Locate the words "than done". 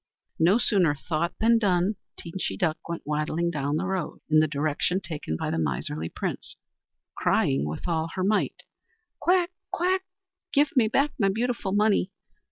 1.39-1.93